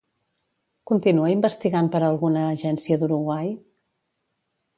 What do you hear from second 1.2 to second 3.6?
investigant per alguna agència d'Uruguai?